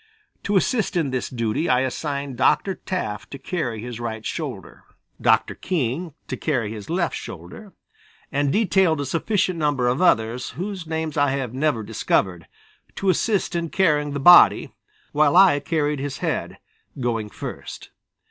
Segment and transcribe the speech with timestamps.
[0.45, 2.73] To assist in this duty I assigned Dr.
[2.73, 4.83] Taft to carry his right shoulder,
[5.21, 5.53] Dr.
[5.53, 7.73] King to carry his left shoulder
[8.31, 12.47] and detailed a sufficient number of others, whose names I have never discovered,
[12.95, 14.73] to assist in carrying the body,
[15.11, 16.57] while I carried his head,
[16.99, 17.91] going first.